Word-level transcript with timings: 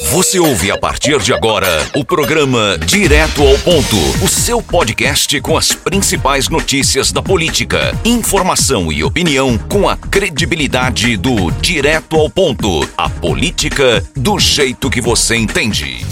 Você 0.00 0.38
ouve 0.38 0.70
a 0.70 0.78
partir 0.78 1.18
de 1.20 1.32
agora 1.32 1.68
o 1.94 2.04
programa 2.04 2.78
Direto 2.78 3.42
ao 3.42 3.58
Ponto, 3.58 3.96
o 4.22 4.28
seu 4.28 4.62
podcast 4.62 5.40
com 5.40 5.56
as 5.56 5.72
principais 5.72 6.48
notícias 6.48 7.12
da 7.12 7.22
política, 7.22 7.96
informação 8.04 8.90
e 8.90 9.04
opinião 9.04 9.58
com 9.58 9.88
a 9.88 9.96
credibilidade 9.96 11.16
do 11.16 11.50
Direto 11.50 12.16
ao 12.16 12.30
Ponto, 12.30 12.88
a 12.96 13.08
política 13.08 14.02
do 14.16 14.38
jeito 14.38 14.88
que 14.88 15.00
você 15.00 15.36
entende. 15.36 16.04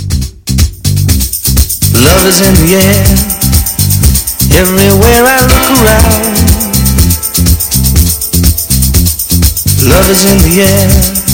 Love 1.94 2.28
is 2.28 2.40
in 2.40 2.54
the 2.54 2.74
air, 2.74 3.04
everywhere 4.60 5.24
I 5.26 5.40
look 5.46 5.70
around. 5.80 6.50
Love 9.82 10.10
is 10.10 10.24
in 10.24 10.36
the 10.38 10.60
air. 10.62 11.29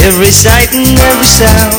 Every 0.00 0.32
sight 0.32 0.74
and 0.74 0.98
every 0.98 1.26
sound. 1.26 1.76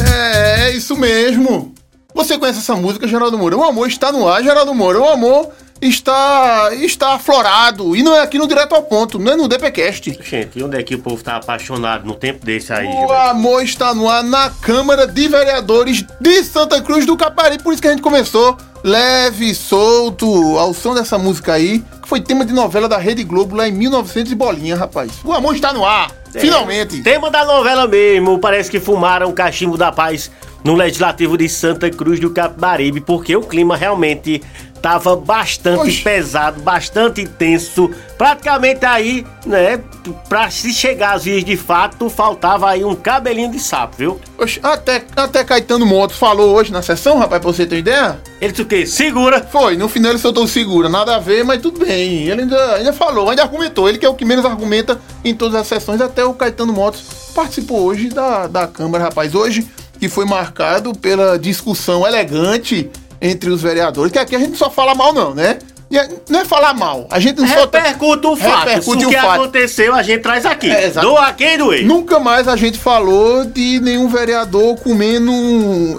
É, 0.00 0.68
é 0.68 0.72
isso 0.72 0.96
mesmo. 0.96 1.74
Você 2.14 2.38
conhece 2.38 2.60
essa 2.60 2.74
música, 2.74 3.06
Geraldo 3.06 3.36
Moura? 3.36 3.54
O 3.54 3.62
amor 3.62 3.86
está 3.86 4.10
no 4.10 4.26
ar, 4.26 4.42
Geraldo 4.42 4.74
Moura. 4.74 4.98
O 4.98 5.06
amor 5.06 5.52
está 5.78 6.70
está 6.72 7.14
aflorado. 7.16 7.94
E 7.94 8.02
não 8.02 8.14
é 8.14 8.22
aqui 8.22 8.38
no 8.38 8.48
Direto 8.48 8.74
ao 8.74 8.82
Ponto, 8.84 9.18
não 9.18 9.32
é 9.32 9.36
no 9.36 9.46
DPcast. 9.46 10.18
Gente, 10.22 10.58
e 10.58 10.62
onde 10.62 10.78
é 10.78 10.82
que 10.82 10.94
o 10.94 11.00
povo 11.00 11.22
tá 11.22 11.36
apaixonado 11.36 12.06
no 12.06 12.14
tempo 12.14 12.46
desse 12.46 12.72
aí? 12.72 12.86
O 12.86 13.12
amor 13.12 13.62
está 13.62 13.94
no 13.94 14.08
ar 14.08 14.24
na 14.24 14.48
Câmara 14.48 15.06
de 15.06 15.28
Vereadores 15.28 16.02
de 16.18 16.44
Santa 16.44 16.80
Cruz 16.80 17.04
do 17.04 17.14
Capari. 17.14 17.58
Por 17.58 17.74
isso 17.74 17.82
que 17.82 17.88
a 17.88 17.90
gente 17.90 18.02
começou 18.02 18.56
leve, 18.82 19.54
solto, 19.54 20.58
ao 20.58 20.72
som 20.72 20.94
dessa 20.94 21.18
música 21.18 21.54
aí, 21.54 21.80
que 22.02 22.08
foi 22.08 22.20
tema 22.20 22.44
de 22.44 22.52
novela 22.52 22.88
da 22.88 22.98
Rede 22.98 23.24
Globo 23.24 23.56
lá 23.56 23.68
em 23.68 23.72
1900 23.72 24.32
e 24.32 24.34
bolinha, 24.34 24.76
rapaz. 24.76 25.12
O 25.24 25.32
amor 25.32 25.54
está 25.54 25.72
no 25.72 25.84
ar, 25.84 26.10
é, 26.34 26.40
finalmente. 26.40 27.02
Tema 27.02 27.30
da 27.30 27.44
novela 27.44 27.86
mesmo, 27.86 28.38
parece 28.38 28.70
que 28.70 28.80
fumaram 28.80 29.28
o 29.28 29.32
cachimbo 29.32 29.76
da 29.76 29.90
paz 29.90 30.30
no 30.64 30.74
Legislativo 30.74 31.36
de 31.36 31.48
Santa 31.48 31.90
Cruz 31.90 32.18
do 32.18 32.30
Capibaribe, 32.30 33.00
porque 33.00 33.36
o 33.36 33.42
clima 33.42 33.76
realmente 33.76 34.42
tava 34.80 35.16
bastante 35.16 35.88
Oxi. 35.88 36.02
pesado, 36.02 36.60
bastante 36.60 37.20
intenso. 37.20 37.90
Praticamente 38.16 38.84
aí, 38.84 39.26
né, 39.44 39.80
pra 40.28 40.50
se 40.50 40.72
chegar 40.72 41.14
às 41.14 41.24
vias 41.24 41.44
de 41.44 41.56
fato, 41.56 42.08
faltava 42.08 42.70
aí 42.70 42.84
um 42.84 42.94
cabelinho 42.94 43.50
de 43.50 43.58
sapo, 43.58 43.96
viu? 43.98 44.20
Oxi, 44.38 44.60
até, 44.62 45.04
até 45.14 45.44
Caetano 45.44 45.84
Moto 45.84 46.14
falou 46.14 46.54
hoje 46.54 46.72
na 46.72 46.82
sessão, 46.82 47.18
rapaz, 47.18 47.40
pra 47.42 47.52
você 47.52 47.66
ter 47.66 47.78
ideia? 47.78 48.20
Ele 48.40 48.52
disse 48.52 48.62
o 48.62 48.66
quê? 48.66 48.86
Segura? 48.86 49.42
Foi, 49.42 49.76
no 49.76 49.88
final 49.88 50.12
ele 50.12 50.18
soltou 50.18 50.46
segura, 50.46 50.88
nada 50.88 51.16
a 51.16 51.18
ver, 51.18 51.44
mas 51.44 51.60
tudo 51.60 51.84
bem. 51.84 52.28
Ele 52.28 52.42
ainda, 52.42 52.74
ainda 52.74 52.92
falou, 52.92 53.28
ainda 53.28 53.42
argumentou. 53.42 53.88
Ele 53.88 53.98
que 53.98 54.06
é 54.06 54.08
o 54.08 54.14
que 54.14 54.24
menos 54.24 54.44
argumenta 54.44 55.00
em 55.24 55.34
todas 55.34 55.60
as 55.60 55.66
sessões, 55.66 56.00
até 56.00 56.24
o 56.24 56.34
Caetano 56.34 56.72
Motos 56.72 57.02
participou 57.34 57.82
hoje 57.82 58.08
da, 58.08 58.46
da 58.46 58.66
Câmara, 58.66 59.04
rapaz. 59.04 59.34
Hoje, 59.34 59.66
que 59.98 60.08
foi 60.08 60.24
marcado 60.24 60.92
pela 60.94 61.38
discussão 61.38 62.06
elegante 62.06 62.90
entre 63.20 63.50
os 63.50 63.62
vereadores, 63.62 64.12
que 64.12 64.18
aqui 64.18 64.36
a 64.36 64.38
gente 64.38 64.56
só 64.56 64.70
fala 64.70 64.94
mal 64.94 65.12
não, 65.12 65.34
né? 65.34 65.58
É, 65.92 66.08
não 66.28 66.40
é 66.40 66.44
falar 66.44 66.74
mal, 66.74 67.06
a 67.10 67.20
gente 67.20 67.40
não 67.40 67.46
só... 67.46 67.60
Repercute 67.60 68.26
o 68.26 68.36
fato, 68.36 68.68
repercute 68.68 69.06
o, 69.06 69.08
que 69.08 69.16
fato. 69.16 69.40
aconteceu 69.40 69.94
a 69.94 70.02
gente 70.02 70.20
traz 70.20 70.44
aqui, 70.44 70.68
é, 70.68 70.90
do 70.90 71.16
aqui 71.16 71.44
e 71.44 71.58
do 71.58 71.72
Nunca 71.84 72.18
mais 72.18 72.48
a 72.48 72.56
gente 72.56 72.76
falou 72.76 73.44
de 73.44 73.78
nenhum 73.80 74.08
vereador 74.08 74.76
comendo, 74.80 75.32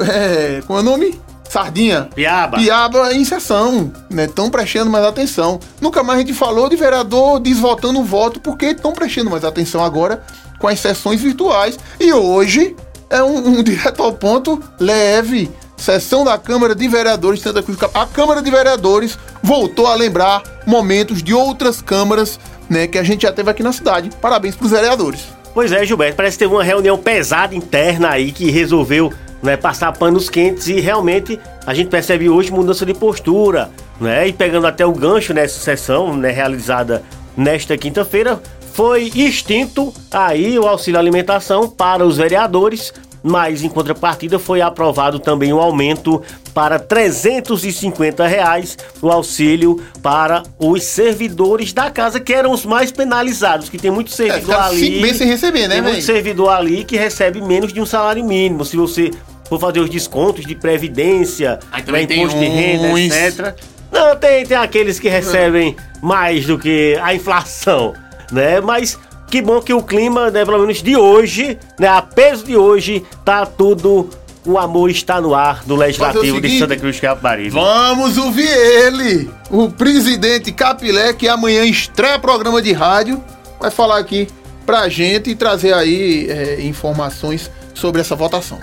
é, 0.03 0.61
como 0.67 0.79
é 0.79 0.81
o 0.81 0.85
nome? 0.85 1.27
Sardinha. 1.49 2.09
Piaba. 2.13 2.57
Piaba 2.57 3.13
em 3.13 3.23
sessão, 3.23 3.91
né? 4.09 4.25
Estão 4.25 4.49
prestando 4.49 4.91
mais 4.91 5.05
atenção. 5.05 5.59
Nunca 5.79 6.03
mais 6.03 6.19
a 6.19 6.21
gente 6.21 6.33
falou 6.33 6.69
de 6.69 6.75
vereador 6.75 7.39
desvotando 7.39 7.99
o 7.99 8.03
voto, 8.03 8.39
porque 8.39 8.67
estão 8.67 8.91
prestando 8.91 9.29
mais 9.29 9.45
atenção 9.45 9.83
agora 9.83 10.23
com 10.59 10.67
as 10.67 10.79
sessões 10.79 11.21
virtuais. 11.21 11.79
E 11.99 12.11
hoje 12.13 12.75
é 13.09 13.23
um, 13.23 13.59
um 13.59 13.63
direto 13.63 14.03
ao 14.03 14.13
ponto 14.13 14.61
leve 14.79 15.49
sessão 15.77 16.25
da 16.25 16.37
Câmara 16.37 16.75
de 16.75 16.87
Vereadores 16.87 17.39
de 17.39 17.43
Santa 17.43 17.63
Cruz. 17.63 17.77
A 17.93 18.05
Câmara 18.05 18.41
de 18.41 18.51
Vereadores 18.51 19.17
voltou 19.41 19.87
a 19.87 19.95
lembrar 19.95 20.43
momentos 20.65 21.23
de 21.23 21.33
outras 21.33 21.81
câmaras, 21.81 22.39
né, 22.69 22.87
que 22.87 22.97
a 22.97 23.03
gente 23.03 23.21
já 23.21 23.31
teve 23.31 23.49
aqui 23.49 23.63
na 23.63 23.71
cidade. 23.71 24.09
Parabéns 24.21 24.55
para 24.55 24.65
os 24.65 24.71
vereadores. 24.71 25.21
Pois 25.53 25.71
é, 25.71 25.85
Gilberto, 25.85 26.17
parece 26.17 26.37
que 26.37 26.43
teve 26.43 26.53
uma 26.53 26.63
reunião 26.63 26.97
pesada 26.97 27.55
interna 27.55 28.09
aí 28.09 28.31
que 28.31 28.51
resolveu 28.51 29.13
né, 29.41 29.55
passar 29.55 29.91
panos 29.93 30.29
quentes 30.29 30.67
e 30.67 30.79
realmente 30.79 31.39
a 31.65 31.73
gente 31.73 31.89
percebe 31.89 32.29
hoje 32.29 32.51
mudança 32.51 32.85
de 32.85 32.93
postura, 32.93 33.69
né? 33.99 34.27
E 34.27 34.33
pegando 34.33 34.67
até 34.67 34.85
o 34.85 34.91
gancho 34.91 35.33
nessa 35.33 35.59
sessão, 35.59 36.15
né, 36.15 36.31
realizada 36.31 37.03
nesta 37.35 37.77
quinta-feira, 37.77 38.41
foi 38.73 39.11
extinto 39.15 39.93
aí 40.11 40.57
o 40.59 40.67
auxílio 40.67 40.99
alimentação 40.99 41.67
para 41.67 42.05
os 42.05 42.17
vereadores 42.17 42.93
mas 43.27 43.61
em 43.63 43.69
contrapartida 43.69 44.39
foi 44.39 44.61
aprovado 44.61 45.19
também 45.19 45.51
o 45.51 45.57
um 45.57 45.59
aumento 45.59 46.21
para 46.53 46.79
350 46.79 48.25
reais 48.25 48.77
o 49.01 49.09
auxílio 49.09 49.81
para 50.01 50.43
os 50.57 50.83
servidores 50.83 51.73
da 51.73 51.91
casa, 51.91 52.19
que 52.19 52.33
eram 52.33 52.51
os 52.51 52.65
mais 52.65 52.91
penalizados, 52.91 53.69
que 53.69 53.77
tem 53.77 53.91
muito 53.91 54.11
servidor 54.11 54.55
é, 54.55 54.59
ali. 54.59 55.01
Bem 55.01 55.13
sem 55.13 55.27
receber, 55.27 55.67
né, 55.67 55.75
Tem 55.75 55.83
muito 55.83 56.01
servidor 56.01 56.49
ali 56.49 56.83
que 56.83 56.97
recebe 56.97 57.41
menos 57.41 57.73
de 57.73 57.81
um 57.81 57.85
salário 57.85 58.23
mínimo. 58.23 58.63
Se 58.65 58.77
você 58.77 59.11
for 59.47 59.59
fazer 59.59 59.79
os 59.79 59.89
descontos 59.89 60.45
de 60.45 60.55
previdência, 60.55 61.59
né, 61.87 62.01
imposto 62.03 62.39
de 62.39 62.45
renda, 62.45 62.99
etc. 62.99 63.55
Não, 63.91 64.15
tem, 64.15 64.45
tem 64.45 64.57
aqueles 64.57 64.99
que 64.99 65.09
recebem 65.09 65.75
mais 66.01 66.45
do 66.45 66.57
que 66.57 66.99
a 67.01 67.13
inflação, 67.13 67.93
né? 68.31 68.59
Mas 68.59 68.97
que 69.29 69.41
bom 69.41 69.61
que 69.61 69.73
o 69.73 69.83
clima, 69.83 70.31
né, 70.31 70.45
pelo 70.45 70.59
menos 70.59 70.81
de 70.81 70.95
hoje, 70.95 71.57
né, 71.79 71.87
a 71.87 72.01
peso 72.01 72.45
de 72.45 72.55
hoje, 72.55 73.05
tá 73.25 73.45
tudo 73.45 74.09
o 74.45 74.57
amor 74.57 74.89
está 74.89 75.19
no 75.19 75.35
ar 75.35 75.61
do 75.65 75.75
Legislativo 75.75 76.23
seguinte, 76.23 76.47
de 76.47 76.59
Santa 76.59 76.77
Cruz 76.77 76.99
Capibaribe. 77.01 77.49
Vamos 77.49 78.17
ouvir 78.17 78.47
ele, 78.47 79.29
o 79.51 79.69
presidente 79.69 80.53
Capilé, 80.53 81.11
que 81.11 81.27
amanhã 81.27 81.65
estreia 81.65 82.17
programa 82.17 82.61
de 82.61 82.71
rádio, 82.71 83.21
vai 83.59 83.69
falar 83.69 83.97
aqui 83.97 84.29
pra 84.65 84.87
gente 84.87 85.29
e 85.29 85.35
trazer 85.35 85.73
aí 85.73 86.27
é, 86.29 86.61
informações 86.61 87.51
sobre 87.73 87.99
essa 87.99 88.15
votação. 88.15 88.57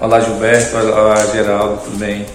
Olá 0.00 0.20
Gilberto, 0.20 0.76
olá 0.76 1.26
Geraldo, 1.26 1.82
tudo 1.84 1.98
bem? 1.98 2.26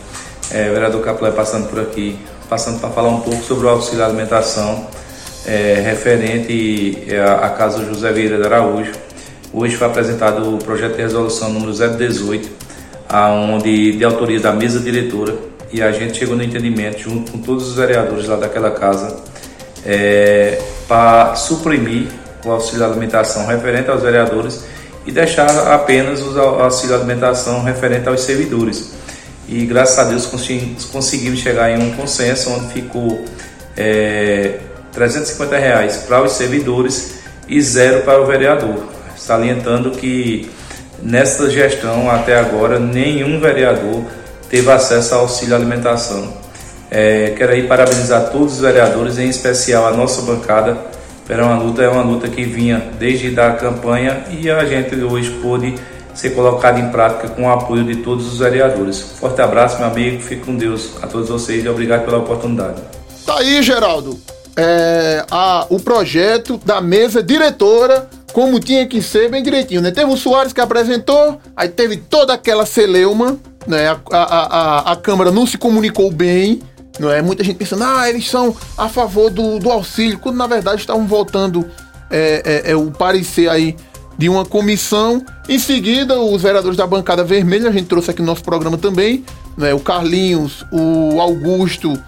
É, 0.52 0.70
vereador 0.70 1.02
Capilé 1.02 1.32
passando 1.32 1.68
por 1.68 1.80
aqui, 1.80 2.20
passando 2.48 2.80
para 2.80 2.90
falar 2.90 3.10
um 3.10 3.22
pouco 3.22 3.42
sobre 3.44 3.66
o 3.66 3.70
auxílio 3.70 4.06
alimentação 4.06 4.88
é, 5.46 5.82
referente 5.84 7.08
à, 7.42 7.50
Casa 7.50 7.86
José 7.86 8.12
Vieira 8.12 8.38
de 8.38 8.46
Araújo. 8.46 8.92
Hoje 9.54 9.76
foi 9.76 9.88
apresentado 9.88 10.56
o 10.56 10.58
projeto 10.58 10.96
de 10.96 11.02
resolução 11.02 11.50
número 11.50 11.74
018, 11.74 12.50
aonde 13.10 13.94
de 13.94 14.04
autoria 14.04 14.40
da 14.40 14.52
mesa 14.52 14.80
diretora 14.80 15.36
e 15.74 15.82
a 15.82 15.92
gente 15.92 16.18
chegou 16.18 16.36
no 16.36 16.44
entendimento 16.44 17.00
junto 17.00 17.32
com 17.32 17.38
todos 17.40 17.70
os 17.70 17.76
vereadores 17.76 18.28
lá 18.28 18.36
daquela 18.36 18.72
casa 18.72 19.18
é, 19.86 20.62
para 20.88 21.36
suprimir 21.36 22.08
o 22.46 22.52
auxílio 22.52 22.86
alimentação 22.86 23.46
referente 23.48 23.90
aos 23.90 24.02
vereadores 24.02 24.64
e 25.06 25.12
deixar 25.12 25.50
apenas 25.74 26.22
o 26.22 26.40
auxílio 26.40 26.96
alimentação 26.96 27.64
referente 27.64 28.08
aos 28.08 28.22
servidores. 28.22 28.92
E 29.48 29.66
graças 29.66 30.00
a 30.00 30.04
Deus 30.06 30.26
conseguimos 30.92 31.40
chegar 31.40 31.70
em 31.72 31.82
um 31.82 31.92
consenso 31.96 32.52
onde 32.52 32.74
ficou 32.74 33.26
é, 33.76 34.60
350 34.92 35.58
reais 35.58 35.98
para 35.98 36.22
os 36.22 36.34
servidores 36.34 37.22
e 37.48 37.62
zero 37.62 38.02
para 38.02 38.22
o 38.22 38.26
vereador, 38.26 38.88
salientando 39.18 39.92
que 39.92 40.50
nesta 41.02 41.50
gestão 41.50 42.10
até 42.10 42.38
agora 42.38 42.80
nenhum 42.80 43.40
vereador 43.40 44.04
teve 44.50 44.70
acesso 44.72 45.16
ao 45.16 45.22
auxílio 45.22 45.56
alimentação. 45.56 46.34
É, 46.90 47.34
quero 47.38 47.54
aí 47.54 47.68
parabenizar 47.68 48.30
todos 48.32 48.56
os 48.56 48.60
vereadores, 48.60 49.18
em 49.18 49.30
especial 49.30 49.88
a 49.88 49.92
nossa 49.92 50.22
bancada, 50.24 50.78
Era 51.30 51.46
uma 51.46 51.58
luta, 51.58 51.82
é 51.82 51.88
uma 51.88 52.04
luta 52.04 52.28
que 52.28 52.44
vinha 52.44 52.92
desde 53.00 53.40
a 53.40 53.52
campanha 53.54 54.26
e 54.30 54.50
a 54.50 54.66
gente 54.66 54.94
hoje 55.02 55.30
pôde 55.42 55.76
ser 56.14 56.32
colocado 56.32 56.78
em 56.78 56.90
prática 56.90 57.30
com 57.30 57.44
o 57.44 57.50
apoio 57.50 57.86
de 57.86 57.98
todos 57.98 58.28
os 58.34 58.40
vereadores. 58.40 59.00
Forte 59.18 59.42
abraço, 59.42 59.78
meu 59.78 59.88
amigo, 59.88 60.22
fique 60.22 60.44
com 60.44 60.58
Deus 60.58 60.92
a 61.02 61.08
todos 61.08 61.30
vocês 61.30 61.64
e 61.64 61.70
obrigado 61.70 62.04
pela 62.04 62.18
oportunidade. 62.18 62.82
Tá 63.26 63.38
aí, 63.38 63.64
Geraldo 63.64 64.20
é, 64.62 65.26
a, 65.32 65.66
o 65.70 65.80
projeto 65.80 66.62
da 66.64 66.80
mesa 66.80 67.24
diretora 67.24 68.08
como 68.32 68.60
tinha 68.60 68.86
que 68.86 69.02
ser 69.02 69.30
bem 69.30 69.44
direitinho, 69.44 69.82
né? 69.82 69.92
Teve 69.92 70.10
o 70.10 70.16
Soares 70.16 70.54
que 70.54 70.62
apresentou, 70.62 71.42
aí 71.56 71.68
teve 71.68 71.98
toda 71.98 72.34
aquela 72.34 72.66
celeuma, 72.66 73.38
né? 73.68 73.90
A, 73.90 74.00
a, 74.12 74.22
a, 74.22 74.92
a 74.94 74.96
Câmara 74.96 75.32
não 75.32 75.46
se 75.46 75.58
comunicou 75.58 76.10
bem, 76.12 76.62
não 76.98 77.12
é? 77.12 77.22
Muita 77.22 77.44
gente 77.44 77.58
pensando, 77.58 77.84
ah, 77.84 78.08
eles 78.08 78.30
são 78.30 78.56
a 78.78 78.88
favor 78.88 79.30
do, 79.30 79.60
do 79.60 79.70
auxílio, 79.70 80.18
quando 80.20 80.38
na 80.38 80.48
verdade 80.48 80.80
estavam 80.80 81.06
voltando 81.06 81.68
é, 82.10 82.64
é, 82.66 82.72
é, 82.72 82.76
o 82.76 82.90
parecer 82.92 83.50
aí 83.50 83.76
de 84.18 84.30
uma 84.30 84.46
comissão. 84.46 85.26
Em 85.50 85.60
seguida, 85.60 86.18
os 86.18 86.42
vereadores 86.42 86.78
da 86.78 86.88
bancada 86.88 87.24
vermelha, 87.24 87.68
a 87.68 87.74
gente 87.74 87.88
trouxe 87.88 88.12
aqui 88.12 88.22
no 88.22 88.28
nosso 88.28 88.44
programa 88.44 88.78
também, 88.78 89.26
né? 89.58 89.74
O 89.74 89.80
Carlinhos, 89.80 90.64
o 90.72 91.20
Augusto 91.20 92.00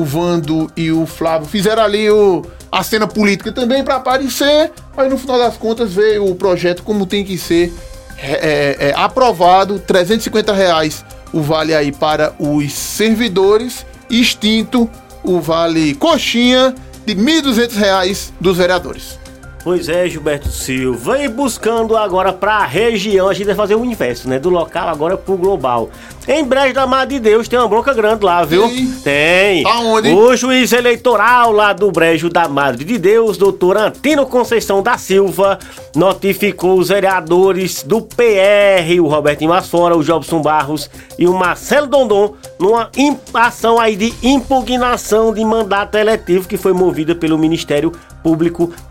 o 0.00 0.04
Vando 0.04 0.70
e 0.76 0.90
o 0.90 1.06
Flávio 1.06 1.46
fizeram 1.46 1.82
ali 1.82 2.10
o, 2.10 2.44
a 2.72 2.82
cena 2.82 3.06
política 3.06 3.52
também 3.52 3.84
para 3.84 3.96
aparecer, 3.96 4.72
mas 4.96 5.10
no 5.10 5.18
final 5.18 5.38
das 5.38 5.56
contas 5.56 5.92
veio 5.92 6.26
o 6.26 6.34
projeto 6.34 6.82
como 6.82 7.04
tem 7.04 7.24
que 7.24 7.36
ser 7.36 7.72
é, 8.18 8.76
é, 8.80 8.88
é 8.88 8.94
aprovado, 8.94 9.78
350 9.78 10.52
reais 10.52 11.04
o 11.32 11.42
vale 11.42 11.74
aí 11.74 11.92
para 11.92 12.34
os 12.38 12.72
servidores, 12.72 13.86
extinto 14.08 14.90
o 15.22 15.40
vale 15.40 15.94
coxinha 15.94 16.74
de 17.06 17.14
1.200 17.14 17.76
reais 17.76 18.32
dos 18.40 18.56
vereadores. 18.56 19.18
Pois 19.62 19.90
é, 19.90 20.08
Gilberto 20.08 20.48
Silva. 20.48 21.22
E 21.22 21.28
buscando 21.28 21.96
agora 21.96 22.32
para 22.32 22.54
a 22.54 22.64
região, 22.64 23.28
a 23.28 23.34
gente 23.34 23.46
vai 23.46 23.54
fazer 23.54 23.74
o 23.74 23.84
inverso, 23.84 24.28
né? 24.28 24.38
Do 24.38 24.48
local 24.48 24.88
agora 24.88 25.18
pro 25.18 25.36
global. 25.36 25.90
Em 26.26 26.44
Brejo 26.44 26.74
da 26.74 26.86
Mar 26.86 27.06
de 27.06 27.18
Deus 27.18 27.48
tem 27.48 27.58
uma 27.58 27.68
bronca 27.68 27.92
grande 27.92 28.24
lá, 28.24 28.44
viu? 28.44 28.68
Tem. 28.68 28.86
Tem. 29.02 29.66
Aonde? 29.66 30.10
O 30.10 30.34
juiz 30.36 30.72
eleitoral 30.72 31.52
lá 31.52 31.72
do 31.72 31.90
Brejo 31.90 32.30
da 32.30 32.48
Madre 32.48 32.84
de 32.84 32.96
Deus, 32.98 33.36
doutor 33.36 33.76
Antino 33.76 34.24
Conceição 34.26 34.82
da 34.82 34.96
Silva, 34.96 35.58
notificou 35.94 36.78
os 36.78 36.88
vereadores 36.88 37.82
do 37.82 38.00
PR, 38.00 39.00
o 39.02 39.08
Robertinho 39.08 39.50
Masfora, 39.50 39.96
o 39.96 40.04
Jobson 40.04 40.40
Barros 40.40 40.88
e 41.18 41.26
o 41.26 41.34
Marcelo 41.34 41.86
Dondon, 41.86 42.34
numa 42.58 42.90
ação 43.34 43.78
aí 43.78 43.96
de 43.96 44.14
impugnação 44.22 45.34
de 45.34 45.44
mandato 45.44 45.96
eletivo 45.96 46.48
que 46.48 46.56
foi 46.56 46.72
movida 46.72 47.14
pelo 47.14 47.36
Ministério 47.36 47.90
Público 47.90 48.09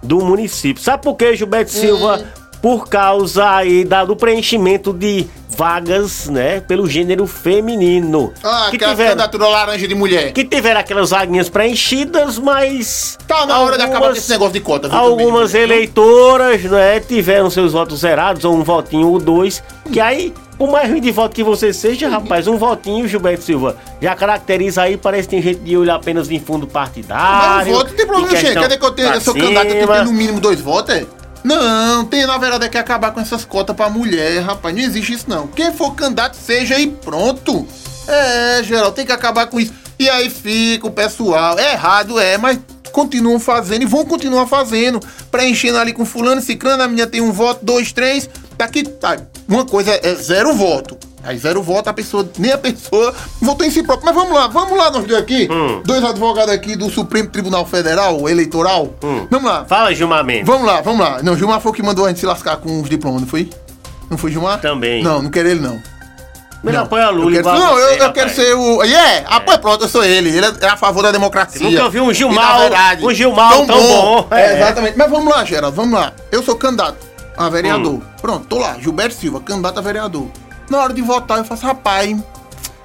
do 0.04 0.20
município. 0.20 0.82
Sabe 0.84 1.04
por 1.04 1.16
que, 1.16 1.36
Gilberto 1.36 1.72
Silva? 1.72 2.18
Hum. 2.20 2.40
Por 2.62 2.90
causa 2.90 3.50
aí 3.56 3.86
da, 3.86 4.04
do 4.04 4.18
preenchimento 4.18 4.92
de 4.92 5.26
vagas, 5.58 6.28
né, 6.28 6.60
pelo 6.60 6.88
gênero 6.88 7.26
feminino. 7.26 8.34
Ah, 8.44 8.68
que 8.70 8.76
aquela 8.76 8.92
tiveram, 8.92 9.10
candidatura 9.12 9.48
laranja 9.48 9.88
de 9.88 9.96
mulher. 9.96 10.34
que 10.34 10.44
tiveram 10.44 10.80
aquelas 10.82 11.10
vaguinhas 11.12 11.48
preenchidas, 11.50 12.38
mas 12.38 13.18
Tá 13.28 13.46
na 13.46 13.60
hora 13.60 13.78
de 13.78 13.84
acabar 13.84 14.12
esse 14.12 14.30
negócio 14.30 14.54
de 14.54 14.60
cota. 14.60 14.90
viu, 14.90 14.98
Algumas 14.98 15.52
também. 15.54 15.64
eleitoras, 15.64 16.62
né, 16.64 17.00
tiveram 17.00 17.50
seus 17.50 17.72
votos 17.74 18.02
zerados, 18.02 18.44
ou 18.44 18.54
um 18.56 18.64
votinho 18.64 19.08
ou 19.08 19.20
dois, 19.20 19.64
que 19.92 20.00
aí, 20.02 20.34
por 20.60 20.70
mais 20.70 20.90
ruim 20.90 21.00
de 21.00 21.10
voto 21.10 21.34
que 21.34 21.42
você 21.42 21.72
seja, 21.72 22.10
rapaz, 22.10 22.46
um 22.46 22.58
votinho, 22.58 23.08
Gilberto 23.08 23.46
Silva, 23.46 23.78
já 24.02 24.14
caracteriza 24.14 24.82
aí, 24.82 24.98
parece 24.98 25.24
que 25.26 25.36
tem 25.36 25.42
gente 25.42 25.62
de 25.62 25.78
olho 25.78 25.94
apenas 25.94 26.30
em 26.30 26.38
fundo 26.38 26.66
Mas 26.66 26.74
partidário. 26.74 27.72
o 27.72 27.78
voto 27.78 27.90
não 27.92 27.96
tem 27.96 28.06
problema, 28.06 28.38
em 28.38 28.42
gente. 28.42 28.56
Cadê 28.56 28.78
que 28.78 28.86
eu 28.86 28.92
tenho, 28.92 29.08
eu 29.08 29.22
sou 29.22 29.34
candidato, 29.34 29.68
eu 29.68 29.72
tenho 29.72 29.88
que 29.88 29.94
cima. 29.94 29.96
ter 30.00 30.06
no 30.06 30.12
mínimo 30.12 30.42
dois 30.42 30.60
votos, 30.60 30.94
é? 30.94 31.06
Não, 31.46 32.04
tem 32.04 32.28
na 32.28 32.38
verdade 32.38 32.66
é 32.66 32.68
que 32.68 32.78
acabar 32.78 33.12
com 33.12 33.22
essas 33.22 33.46
cotas 33.46 33.74
pra 33.74 33.90
mulher, 33.90 34.42
rapaz. 34.42 34.76
Não 34.76 34.82
existe 34.82 35.14
isso, 35.14 35.26
não. 35.30 35.48
Quem 35.48 35.72
for 35.72 35.96
candidato, 35.96 36.36
seja 36.36 36.78
e 36.78 36.88
pronto. 36.88 37.66
É, 38.06 38.62
geral, 38.62 38.92
tem 38.92 39.06
que 39.06 39.14
acabar 39.14 39.48
com 39.48 39.62
isso. 39.62 39.72
E 39.98 40.10
aí 40.10 40.30
fica 40.30 40.88
o 40.88 40.92
pessoal. 40.92 41.58
É 41.58 41.72
errado, 41.72 42.20
é, 42.20 42.38
mas 42.38 42.60
continuam 42.92 43.40
fazendo 43.40 43.84
e 43.84 43.86
vão 43.86 44.04
continuar 44.04 44.46
fazendo. 44.46 45.00
Preenchendo 45.32 45.78
ali 45.78 45.94
com 45.94 46.04
fulano, 46.04 46.42
ciclano, 46.42 46.84
a 46.84 46.88
menina 46.90 47.08
tem 47.08 47.22
um 47.22 47.32
voto, 47.32 47.64
dois, 47.64 47.94
três. 47.94 48.30
Daqui, 48.58 48.84
tá, 48.84 49.18
uma 49.50 49.66
coisa 49.66 49.92
é 50.02 50.16
zero 50.16 50.54
voto. 50.54 50.98
Aí 51.22 51.38
zero 51.38 51.62
voto, 51.62 51.90
a 51.90 51.94
pessoa, 51.94 52.28
nem 52.38 52.52
a 52.54 52.58
pessoa 52.58 53.14
votou 53.42 53.66
em 53.68 53.70
si 53.70 53.84
próprio. 53.84 54.06
Mas 54.06 54.16
vamos 54.16 54.34
lá, 54.34 54.48
vamos 54.48 54.78
lá 54.78 54.90
nós 54.90 55.04
dois 55.04 55.20
aqui. 55.22 55.50
Hum. 55.52 55.82
Dois 55.86 56.02
advogados 56.04 56.54
aqui 56.54 56.78
do 56.78 56.90
Supremo 56.90 57.30
Tribunal 57.30 57.66
Federal, 57.66 58.30
eleitoral. 58.30 58.94
Hum. 59.04 59.28
Vamos 59.30 59.50
lá. 59.52 59.66
Fala, 59.66 59.94
Gilmar 59.94 60.24
Mendes. 60.24 60.46
Vamos 60.48 60.66
lá, 60.66 60.80
vamos 60.82 61.02
lá. 61.02 61.22
Não, 61.22 61.36
Gilmar 61.36 61.60
foi 61.60 61.72
o 61.72 61.76
que 61.76 61.84
mandou 61.84 62.06
a 62.06 62.08
gente 62.08 62.22
se 62.22 62.26
lascar 62.26 62.56
com 62.58 62.82
os 62.82 62.90
diplomas, 62.90 63.22
não 63.22 63.28
foi? 63.28 63.50
Não 64.10 64.18
foi 64.18 64.32
Gilmar? 64.32 64.62
Também. 64.62 65.04
Não, 65.04 65.22
não 65.22 65.30
quero 65.30 65.50
ele, 65.50 65.60
não. 65.60 65.82
Ele 66.64 66.76
Não. 66.76 66.84
apoia 66.84 67.10
Lula 67.10 67.38
eu 67.38 67.42
quero, 67.44 67.58
Não, 67.58 67.74
você, 67.74 67.82
eu, 67.84 67.98
eu 68.04 68.12
quero 68.14 68.30
ser 68.32 68.54
o. 68.54 68.84
Yeah, 68.84 69.28
apoia, 69.30 69.58
pronto, 69.60 69.86
eu 69.86 69.90
sou 69.90 70.04
ele. 70.04 70.30
Ele 70.30 70.46
é 70.46 70.68
a 70.68 70.76
favor 70.76 71.02
da 71.04 71.10
democracia. 71.12 71.66
Eu 71.66 71.72
nunca 71.72 71.90
vi 71.90 72.02
um 72.02 72.14
Gilmar- 72.14 72.44
E 72.50 72.54
da 72.54 72.60
verdade. 72.60 73.06
um 73.06 73.14
Gilmar 73.14 73.54
tão 73.54 73.66
bom. 73.66 74.28
É, 74.32 74.42
É. 74.42 74.56
exatamente. 74.58 74.98
Mas 74.98 75.10
vamos 75.10 75.34
lá, 75.34 75.46
Geraldo, 75.46 75.76
vamos 75.78 75.98
lá. 75.98 76.12
Eu 76.30 76.44
sou 76.44 76.56
candidato 76.58 76.98
a 77.40 77.50
vereador. 77.50 77.94
Hum. 77.94 78.02
Pronto, 78.22 78.46
tô 78.46 78.60
lá. 78.60 78.78
Gilberto 78.78 79.16
Silva, 79.16 79.40
candidato 79.40 79.80
a 79.80 79.82
vereador. 79.82 80.28
Na 80.70 80.80
hora 80.80 80.94
de 80.94 81.02
votar, 81.02 81.38
eu 81.38 81.46
faço, 81.46 81.66
rapaz, 81.66 82.16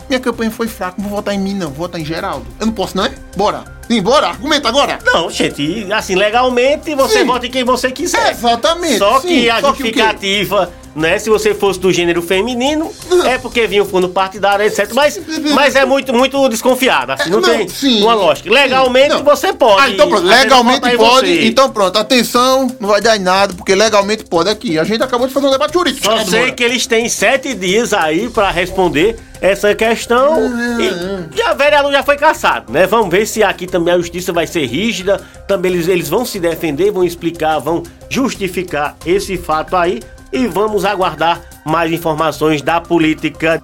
minha 0.09 0.21
campanha 0.21 0.51
foi 0.51 0.69
fraca, 0.69 0.95
não 0.97 1.09
vou 1.09 1.19
votar 1.19 1.35
em 1.35 1.39
mim, 1.39 1.55
não. 1.55 1.67
Vou 1.67 1.79
votar 1.79 2.01
em 2.01 2.05
Geraldo. 2.05 2.47
Eu 2.61 2.67
não 2.67 2.73
posso, 2.73 2.97
não 2.97 3.05
é? 3.05 3.12
Bora. 3.37 3.65
Sim, 3.89 4.01
bora. 4.01 4.29
Argumenta 4.29 4.69
agora. 4.69 4.99
Não, 5.05 5.29
gente, 5.29 5.93
assim, 5.93 6.15
legalmente 6.15 6.95
você 6.95 7.19
Sim. 7.19 7.27
vota 7.27 7.47
em 7.47 7.51
quem 7.51 7.65
você 7.65 7.91
quiser. 7.91 8.31
Exatamente. 8.31 8.99
Só 8.99 9.21
sim. 9.21 9.29
que 9.29 9.51
a 9.51 9.61
Só 9.61 9.73
que 9.73 9.79
justificativa, 9.83 10.73
né? 10.94 11.19
Se 11.19 11.29
você 11.29 11.55
fosse 11.55 11.79
do 11.81 11.93
gênero 11.93 12.23
feminino, 12.23 12.91
é 13.26 13.38
porque 13.38 13.67
vinha 13.67 13.82
o 13.82 13.87
fundo 13.87 14.08
partidário, 14.08 14.64
etc. 14.64 14.91
Mas, 14.94 15.20
mas 15.55 15.75
é 15.75 15.85
muito, 15.85 16.12
muito 16.12 16.49
desconfiado. 16.49 17.12
Assim, 17.12 17.31
não, 17.31 17.41
Não, 17.41 17.49
tem 17.49 17.69
sim, 17.69 18.02
uma 18.02 18.14
lógica. 18.14 18.50
Legalmente 18.50 19.14
Não. 19.14 19.25
você 19.25 19.52
pode. 19.52 19.82
Ah, 19.82 19.91
então 19.91 20.08
pronto. 20.08 20.26
Legalmente 20.26 20.96
pode. 20.96 21.46
Então 21.46 21.70
pronto. 21.70 21.99
Atenção, 21.99 22.69
não 22.81 22.88
vai 22.88 23.00
dar 23.00 23.17
em 23.17 23.20
nada, 23.20 23.55
porque 23.55 23.75
legalmente 23.75 24.25
pode 24.25 24.49
aqui. 24.49 24.79
A 24.79 24.85
gente 24.85 25.02
acabou 25.02 25.26
de 25.26 25.32
fazer 25.32 25.46
um 25.46 25.50
debate 25.50 25.73
jurídico. 25.73 26.05
Só 26.05 26.12
Geraldo 26.12 26.31
sei 26.31 26.52
que 26.52 26.62
eles 26.62 26.87
têm 26.87 27.08
sete 27.08 27.55
dias 27.55 27.93
aí 27.93 28.29
pra 28.29 28.50
responder 28.50 29.17
essa 29.41 29.75
questão. 29.75 30.38
E 30.81 31.37
já 31.37 31.52
o 31.52 31.56
vereador 31.56 31.93
já 31.93 32.02
foi 32.02 32.17
caçado, 32.17 32.73
né? 32.73 32.87
Vamos 32.87 33.11
ver 33.11 33.26
se 33.26 33.43
aqui 33.43 33.67
também 33.67 33.93
a 33.94 33.99
justiça 33.99 34.32
vai 34.32 34.46
ser 34.46 34.64
rígida. 34.67 35.20
Também 35.46 35.73
eles, 35.73 35.88
eles 35.88 36.08
vão 36.08 36.25
se 36.25 36.38
defender, 36.38 36.91
vão 36.91 37.05
explicar, 37.05 37.58
vão 37.58 37.82
justificar 38.08 38.96
esse 39.05 39.37
fato 39.37 39.76
aí. 39.76 40.00
E 40.34 40.48
vamos 40.48 40.84
aguardar 40.84 41.40
mais 41.64 41.92
informações 41.92 42.60
da 42.60 42.81
política. 42.81 43.62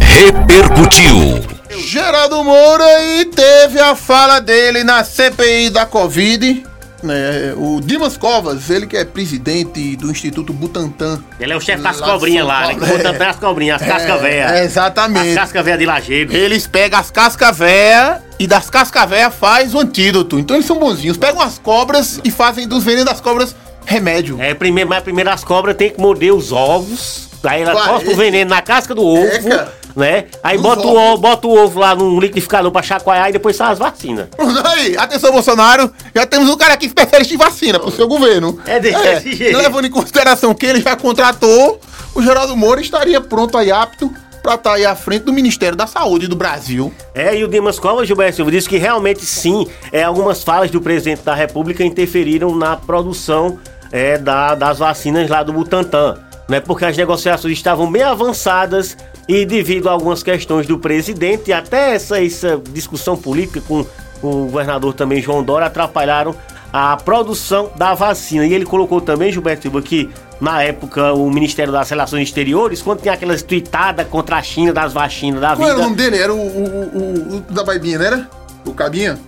Repercutiu. 0.00 1.44
Geraldo 1.76 2.44
Moura 2.44 3.02
e 3.16 3.24
teve 3.24 3.80
a 3.80 3.96
fala 3.96 4.38
dele 4.38 4.84
na 4.84 5.02
CPI 5.02 5.70
da 5.70 5.84
Covid. 5.84 6.64
Né, 7.02 7.52
o 7.56 7.80
Dimas 7.80 8.16
Covas, 8.16 8.70
ele 8.70 8.86
que 8.86 8.96
é 8.96 9.04
presidente 9.04 9.96
do 9.96 10.08
Instituto 10.08 10.52
Butantan. 10.52 11.20
Ele 11.40 11.52
é 11.52 11.56
o 11.56 11.60
chefe 11.60 11.82
das 11.82 12.00
cobrinhas 12.00 12.46
lá, 12.46 12.68
né? 12.68 12.74
Conta 12.74 13.10
até 13.10 13.26
as 13.26 13.36
cobrinhas, 13.36 13.82
as 13.82 14.24
É, 14.24 14.60
é, 14.60 14.64
exatamente. 14.64 15.30
As 15.30 15.34
cascas 15.34 15.64
véias 15.64 15.78
de 15.80 15.86
lajeiro. 15.86 16.32
Eles 16.32 16.66
pegam 16.68 16.98
as 16.98 17.10
cascas 17.10 17.56
véia 17.56 18.22
e 18.38 18.46
das 18.46 18.70
cascas 18.70 19.08
véia 19.08 19.30
faz 19.30 19.74
o 19.74 19.80
antídoto. 19.80 20.38
Então 20.38 20.56
eles 20.56 20.66
são 20.66 20.78
bonzinhos. 20.78 21.16
Pegam 21.16 21.42
as 21.42 21.58
cobras 21.58 22.20
e 22.22 22.30
fazem 22.30 22.68
dos 22.68 22.84
venenos 22.84 23.06
das 23.06 23.20
cobras 23.20 23.54
remédio. 23.88 24.36
É, 24.40 24.52
primeiro, 24.54 24.88
mas 24.90 25.02
primeiro 25.02 25.30
as 25.30 25.42
cobras 25.42 25.74
tem 25.76 25.90
que 25.90 26.00
morder 26.00 26.32
os 26.32 26.52
ovos. 26.52 27.26
Aí 27.42 27.62
ela 27.62 27.72
cospe 27.88 28.08
o 28.08 28.12
é- 28.12 28.14
veneno 28.16 28.50
na 28.50 28.60
casca 28.60 28.94
do 28.94 29.02
ovo, 29.04 29.24
É, 29.24 29.38
cara. 29.38 29.72
né? 29.94 30.24
Aí 30.42 30.58
bota 30.58 30.86
o, 30.86 30.94
ovo, 30.96 31.18
bota 31.22 31.46
o 31.46 31.56
ovo 31.56 31.78
lá 31.80 31.94
num 31.94 32.18
liquidificador 32.20 32.70
pra 32.72 32.82
chacoalhar 32.82 33.28
e 33.28 33.32
depois 33.32 33.54
sai 33.56 33.72
as 33.72 33.78
vacinas. 33.78 34.26
Aí, 34.64 34.96
atenção, 34.98 35.30
Bolsonaro. 35.32 35.90
Já 36.14 36.26
temos 36.26 36.48
um 36.50 36.56
cara 36.56 36.74
aqui 36.74 36.86
especialista 36.86 37.32
em 37.32 37.36
vacina 37.38 37.78
pro 37.78 37.90
seu 37.92 38.06
governo. 38.08 38.58
É 38.66 38.78
desse 38.80 39.34
jeito. 39.34 39.56
Levando 39.56 39.86
em 39.86 39.90
consideração 39.90 40.52
que 40.52 40.66
ele 40.66 40.80
já 40.80 40.96
contratou, 40.96 41.80
o 42.14 42.20
Geraldo 42.20 42.56
Moura 42.56 42.80
estaria 42.80 43.20
pronto 43.20 43.56
aí, 43.56 43.70
apto 43.70 44.12
pra 44.42 44.54
estar 44.54 44.74
aí 44.74 44.84
à 44.86 44.94
frente 44.96 45.22
do 45.24 45.32
Ministério 45.32 45.76
da 45.76 45.86
Saúde 45.86 46.26
do 46.26 46.34
Brasil. 46.36 46.92
É, 47.14 47.36
e 47.36 47.44
o 47.44 47.48
Dimas 47.48 47.78
Covas, 47.78 48.06
Gilberto 48.08 48.36
Silva, 48.36 48.50
disse 48.50 48.68
que 48.68 48.78
realmente 48.78 49.24
sim, 49.24 49.66
é, 49.92 50.02
algumas 50.02 50.42
falas 50.42 50.70
do 50.70 50.80
presidente 50.80 51.22
da 51.22 51.34
República 51.34 51.84
interferiram 51.84 52.54
na 52.54 52.76
produção 52.76 53.58
é, 53.92 54.18
da- 54.18 54.54
das 54.54 54.78
vacinas 54.78 55.28
lá 55.28 55.42
do 55.42 55.52
Butantan. 55.52 56.18
Né, 56.48 56.60
porque 56.60 56.86
as 56.86 56.96
negociações 56.96 57.52
estavam 57.52 57.92
bem 57.92 58.02
avançadas 58.02 58.96
e 59.28 59.44
devido 59.44 59.86
a 59.86 59.92
algumas 59.92 60.22
questões 60.22 60.66
do 60.66 60.78
presidente 60.78 61.50
e 61.50 61.52
até 61.52 61.94
essa, 61.94 62.24
essa 62.24 62.58
discussão 62.72 63.18
política 63.18 63.60
com 63.68 63.84
o 64.22 64.46
governador 64.46 64.94
também 64.94 65.20
João 65.20 65.42
Dória 65.42 65.66
atrapalharam 65.66 66.34
a 66.72 66.96
produção 66.96 67.70
da 67.76 67.92
vacina. 67.92 68.46
E 68.46 68.54
ele 68.54 68.64
colocou 68.64 68.98
também, 68.98 69.30
Gilberto 69.30 69.62
Silva, 69.64 69.82
que 69.82 70.08
na 70.40 70.62
época 70.62 71.12
o 71.12 71.30
Ministério 71.30 71.70
das 71.70 71.90
Relações 71.90 72.22
Exteriores, 72.28 72.80
quando 72.80 73.02
tinha 73.02 73.12
aquelas 73.12 73.42
tuitadas 73.42 74.06
contra 74.08 74.36
a 74.36 74.42
China 74.42 74.72
das 74.72 74.94
vacinas 74.94 75.42
da 75.42 75.48
Qual 75.48 75.56
vida. 75.58 75.70
era 75.72 75.78
o 75.78 75.82
nome 75.82 75.96
dele? 75.96 76.16
Era 76.16 76.32
o, 76.32 76.38
o, 76.38 76.64
o- 76.94 77.36
o 77.36 77.52
da 77.52 77.62
Baibinha, 77.62 77.98
não 77.98 78.06
era? 78.06 78.28
O 78.64 78.72
Cabinha? 78.72 79.18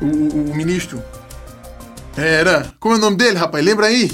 O- 0.00 0.04
o 0.50 0.54
ministro? 0.54 1.02
Era. 2.16 2.66
Como 2.80 2.94
é 2.94 2.98
o 2.98 3.00
nome 3.00 3.16
dele, 3.16 3.36
rapaz? 3.36 3.64
Lembra 3.64 3.86
aí? 3.86 4.10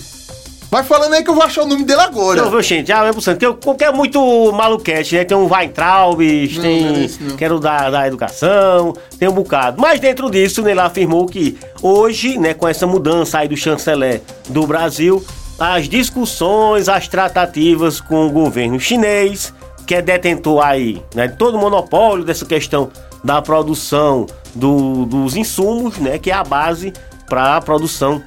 Vai 0.70 0.82
falando 0.82 1.12
aí 1.12 1.22
que 1.22 1.28
eu 1.28 1.34
vou 1.34 1.44
achar 1.44 1.64
o 1.64 1.66
nome 1.66 1.84
dele 1.84 2.00
agora. 2.00 2.40
Não, 2.40 2.50
viu, 2.50 2.62
gente? 2.62 2.88
Já 2.88 3.04
é 3.06 3.12
possível. 3.12 3.38
Tem 3.38 3.52
qualquer 3.62 3.92
muito 3.92 4.50
maluquete, 4.52 5.14
né? 5.16 5.24
Tem 5.24 5.36
um 5.36 5.46
Weintraub, 5.46 6.18
Não, 6.20 6.62
não 6.62 6.70
era 6.70 6.92
tem. 6.94 7.04
esse, 7.04 7.22
não. 7.22 7.36
Quero 7.36 7.60
da, 7.60 7.90
da 7.90 8.06
educação, 8.08 8.94
tem 9.18 9.28
um 9.28 9.32
bocado. 9.32 9.80
Mas 9.80 10.00
dentro 10.00 10.30
disso, 10.30 10.62
né, 10.62 10.70
ele 10.70 10.80
afirmou 10.80 11.26
que 11.26 11.58
hoje, 11.82 12.38
né, 12.38 12.54
com 12.54 12.66
essa 12.66 12.86
mudança 12.86 13.38
aí 13.40 13.48
do 13.48 13.56
chanceler 13.56 14.22
do 14.48 14.66
Brasil, 14.66 15.22
as 15.58 15.90
discussões, 15.90 16.88
as 16.88 17.06
tratativas 17.06 18.00
com 18.00 18.26
o 18.26 18.30
governo 18.30 18.80
chinês, 18.80 19.52
que 19.86 19.94
é 19.94 20.00
detentor 20.00 20.64
aí, 20.64 21.02
né, 21.14 21.26
de 21.28 21.36
todo 21.36 21.56
o 21.56 21.60
monopólio 21.60 22.24
dessa 22.24 22.46
questão 22.46 22.90
da 23.22 23.42
produção 23.42 24.26
do- 24.54 25.04
dos 25.04 25.36
insumos, 25.36 25.98
né, 25.98 26.18
que 26.18 26.30
é 26.30 26.34
a 26.34 26.42
base 26.42 26.94
para 27.32 27.56
a 27.56 27.60
produção 27.62 28.22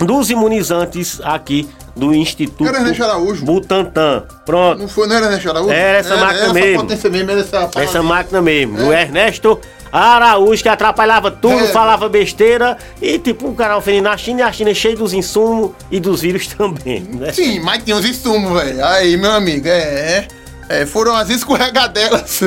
dos 0.00 0.28
imunizantes 0.28 1.20
aqui 1.22 1.68
do 1.94 2.12
Instituto 2.12 2.66
Era 2.66 2.78
Ernesto 2.78 3.04
Araújo. 3.04 3.44
Butantan. 3.44 4.24
Pronto. 4.44 4.80
Não 4.80 4.88
foi, 4.88 5.06
não 5.06 5.14
era 5.14 5.26
Ernesto 5.26 5.50
Araújo? 5.50 5.70
Era 5.70 5.98
essa 5.98 6.16
máquina 6.16 6.44
essa 6.46 6.52
mesmo. 6.52 6.80
potência 6.82 7.10
mesmo, 7.10 7.30
era 7.30 7.40
essa 7.42 7.70
Essa 7.76 8.02
máquina 8.02 8.42
mesmo, 8.42 8.80
É. 8.80 8.84
o 8.86 8.92
Ernesto 8.92 9.60
Araújo, 9.92 10.64
que 10.64 10.68
atrapalhava 10.68 11.30
tudo, 11.30 11.60
É. 11.62 11.68
falava 11.68 12.08
besteira. 12.08 12.76
E 13.00 13.20
tipo, 13.20 13.46
o 13.50 13.54
canal 13.54 13.78
ofendendo 13.78 14.08
a 14.08 14.16
China 14.16 14.40
e 14.40 14.42
a 14.42 14.50
China 14.52 14.70
é 14.70 14.74
cheia 14.74 14.96
dos 14.96 15.12
insumos 15.12 15.70
e 15.88 16.00
dos 16.00 16.22
vírus 16.22 16.48
também, 16.58 17.02
né? 17.02 17.32
Sim, 17.32 17.60
mas 17.60 17.84
tinha 17.84 17.94
uns 17.96 18.04
insumos, 18.04 18.52
velho. 18.60 18.84
Aí, 18.84 19.16
meu 19.16 19.30
amigo, 19.30 19.68
é. 19.68 20.26
é, 20.68 20.86
foram 20.86 21.14
as 21.14 21.30
escorregadelas 21.30 22.42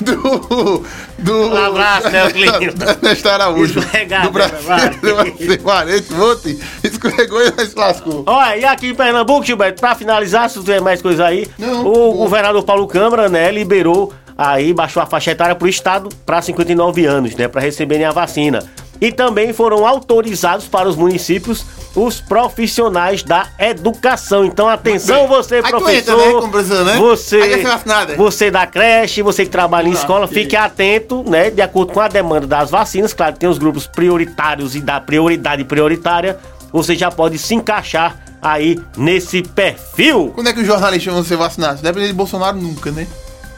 do. 0.00 0.84
do 1.18 1.48
Um 1.50 1.56
abraço, 1.56 2.10
né, 2.10 2.30
Clínio? 2.32 2.74
Nesta 3.02 3.32
Araújo. 3.34 3.78
Escorregadela, 3.80 4.26
Do 4.26 4.32
Brasil. 4.32 5.56
Do 5.56 5.62
Vareto, 5.64 6.14
ontem. 6.22 6.58
Escorregou 6.82 7.40
e 7.42 7.66
se 7.66 7.76
lascou. 7.76 8.24
Olha, 8.26 8.56
e 8.56 8.64
aqui 8.64 8.88
em 8.90 8.94
Pernambuco, 8.94 9.44
Gilberto, 9.44 9.80
pra 9.80 9.94
finalizar, 9.94 10.48
se 10.50 10.58
tiver 10.60 10.80
mais 10.80 11.00
coisa 11.02 11.26
aí, 11.26 11.46
Não, 11.58 11.86
o 11.86 12.12
governador 12.14 12.62
Paulo 12.64 12.86
Câmara, 12.86 13.28
né, 13.28 13.50
liberou 13.50 14.12
aí, 14.36 14.72
baixou 14.74 15.02
a 15.02 15.06
faixa 15.06 15.30
etária 15.30 15.54
pro 15.54 15.66
estado 15.68 16.08
pra 16.26 16.42
59 16.42 17.06
anos, 17.06 17.34
né, 17.36 17.48
pra 17.48 17.60
receberem 17.60 18.04
a 18.04 18.12
vacina. 18.12 18.62
E 19.00 19.12
também 19.12 19.52
foram 19.52 19.86
autorizados 19.86 20.66
para 20.66 20.88
os 20.88 20.96
municípios 20.96 21.64
os 21.94 22.20
profissionais 22.20 23.22
da 23.22 23.46
educação. 23.58 24.44
Então, 24.44 24.68
atenção, 24.68 25.26
você, 25.26 25.62
professor, 25.62 25.90
entra, 25.90 26.16
né, 26.16 26.50
professor, 26.50 26.84
né? 26.84 26.96
você, 26.98 27.36
Aí 27.36 27.48
quer 27.48 27.56
ser 27.56 27.68
vacinado, 27.68 28.12
é? 28.12 28.16
você 28.16 28.50
da 28.50 28.66
creche, 28.66 29.22
você 29.22 29.44
que 29.44 29.50
trabalha 29.50 29.88
em 29.88 29.92
Ah, 29.92 29.94
escola, 29.94 30.28
que- 30.28 30.34
fique 30.34 30.54
atento, 30.56 31.24
né, 31.26 31.50
de 31.50 31.62
acordo 31.62 31.92
com 31.94 32.00
a 32.00 32.08
demanda 32.08 32.46
das 32.46 32.70
vacinas. 32.70 33.14
Claro, 33.14 33.36
tem 33.36 33.48
os 33.48 33.56
grupos 33.56 33.86
prioritários 33.86 34.74
e 34.76 34.80
da 34.80 35.00
prioridade 35.00 35.64
prioritária. 35.64 36.38
Você 36.70 36.94
já 36.94 37.10
pode 37.10 37.38
se 37.38 37.54
encaixar 37.54 38.16
aí 38.42 38.78
nesse 38.96 39.42
perfil. 39.42 40.32
Quando 40.34 40.48
é 40.48 40.52
que 40.52 40.60
os 40.60 40.66
jornalistas 40.66 41.14
vão 41.14 41.24
ser 41.24 41.36
vacinados? 41.36 41.80
Depende 41.80 42.08
de 42.08 42.12
Bolsonaro 42.12 42.58
nunca, 42.58 42.90
né? 42.90 43.06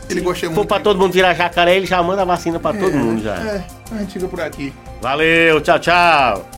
Ele 0.09 0.21
gosta 0.21 0.41
Se 0.41 0.47
for 0.47 0.55
muito. 0.55 0.69
pra 0.69 0.79
todo 0.79 0.99
mundo 0.99 1.13
virar 1.13 1.35
jacaré, 1.35 1.77
ele 1.77 1.87
já 1.87 2.01
manda 2.03 2.23
a 2.23 2.25
vacina 2.25 2.59
pra 2.61 2.73
todo 2.73 2.93
mundo 2.95 3.21
já. 3.23 3.35
É, 3.35 3.65
a 3.93 3.99
gente 3.99 4.13
fica 4.13 4.29
por 4.29 4.41
aqui. 4.41 4.73
Valeu, 5.01 5.61
tchau, 5.61 5.79
tchau. 5.79 6.49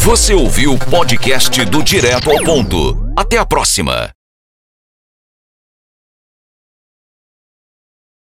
Você 0.00 0.34
ouviu 0.34 0.74
o 0.74 0.78
podcast 0.78 1.64
do 1.66 1.82
Direto 1.82 2.30
ao 2.30 2.42
Ponto. 2.42 3.12
Até 3.16 3.38
a 3.38 3.46
próxima. 3.46 4.10